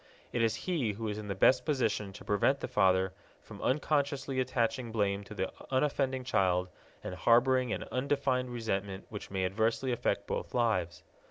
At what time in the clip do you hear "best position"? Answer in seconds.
1.35-2.11